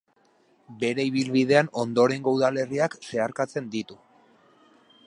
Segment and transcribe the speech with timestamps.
[0.83, 4.01] Bere ibilbidean ondorengo udalerriak zeharkatzen ditu.